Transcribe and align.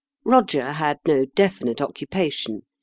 87 0.25 0.41
Eoger 0.65 0.73
had 0.77 0.99
no 1.07 1.25
definite 1.25 1.79
occupation. 1.79 2.63